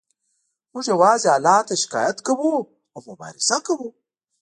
موږ 0.71 0.85
یوازې 0.93 1.29
الله 1.37 1.57
ته 1.67 1.73
شکایت 1.83 2.17
کوو 2.27 2.53
او 2.93 2.99
مبارزه 3.09 3.57
کوو 3.67 3.89